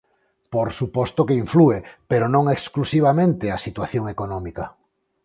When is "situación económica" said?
3.65-4.65